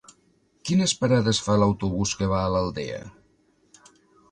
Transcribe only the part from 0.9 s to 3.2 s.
parades fa l'autobús que va a l'Aldea?